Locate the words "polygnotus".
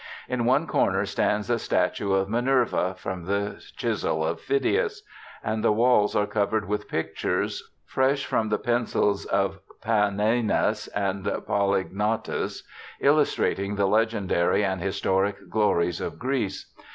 11.45-12.63